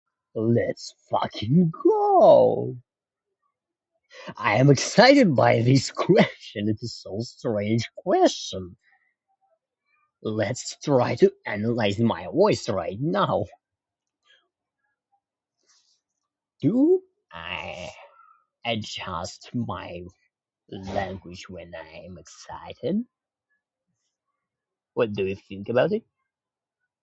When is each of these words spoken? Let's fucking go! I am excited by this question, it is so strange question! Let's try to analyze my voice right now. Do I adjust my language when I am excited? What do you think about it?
Let's 0.33 0.95
fucking 1.11 1.71
go! 1.83 2.75
I 4.35 4.55
am 4.57 4.69
excited 4.71 5.35
by 5.35 5.61
this 5.61 5.91
question, 5.91 6.67
it 6.69 6.77
is 6.81 6.95
so 6.95 7.17
strange 7.19 7.87
question! 7.97 8.77
Let's 10.23 10.75
try 10.83 11.13
to 11.17 11.31
analyze 11.45 11.99
my 11.99 12.25
voice 12.25 12.67
right 12.67 12.97
now. 12.99 13.45
Do 16.61 17.03
I 17.31 17.91
adjust 18.65 19.53
my 19.53 20.01
language 20.69 21.47
when 21.47 21.75
I 21.75 22.05
am 22.07 22.17
excited? 22.17 23.05
What 24.95 25.13
do 25.13 25.27
you 25.27 25.35
think 25.35 25.69
about 25.69 25.91
it? 25.91 26.03